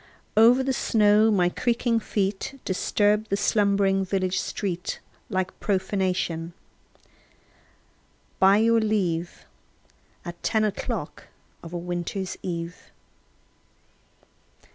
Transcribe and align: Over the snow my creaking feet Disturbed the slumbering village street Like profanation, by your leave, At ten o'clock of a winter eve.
Over 0.35 0.63
the 0.63 0.73
snow 0.73 1.29
my 1.29 1.47
creaking 1.47 1.99
feet 1.99 2.59
Disturbed 2.65 3.29
the 3.29 3.37
slumbering 3.37 4.03
village 4.03 4.39
street 4.39 4.97
Like 5.29 5.59
profanation, 5.59 6.53
by 8.39 8.57
your 8.57 8.79
leave, 8.79 9.45
At 10.25 10.41
ten 10.41 10.63
o'clock 10.63 11.25
of 11.61 11.71
a 11.71 11.77
winter 11.77 12.25
eve. 12.41 12.89